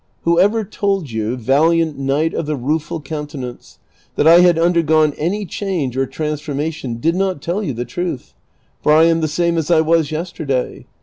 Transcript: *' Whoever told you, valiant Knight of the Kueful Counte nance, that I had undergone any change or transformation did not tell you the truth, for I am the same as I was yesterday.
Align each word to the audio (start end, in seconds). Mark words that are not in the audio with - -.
*' 0.13 0.21
Whoever 0.23 0.63
told 0.63 1.11
you, 1.11 1.37
valiant 1.37 1.95
Knight 1.95 2.33
of 2.33 2.47
the 2.47 2.57
Kueful 2.57 3.03
Counte 3.05 3.35
nance, 3.35 3.77
that 4.15 4.25
I 4.27 4.39
had 4.39 4.57
undergone 4.57 5.13
any 5.15 5.45
change 5.45 5.95
or 5.95 6.07
transformation 6.07 6.95
did 6.95 7.15
not 7.15 7.39
tell 7.39 7.61
you 7.61 7.73
the 7.73 7.85
truth, 7.85 8.33
for 8.81 8.91
I 8.93 9.03
am 9.03 9.21
the 9.21 9.27
same 9.27 9.59
as 9.59 9.69
I 9.69 9.81
was 9.81 10.09
yesterday. 10.11 10.87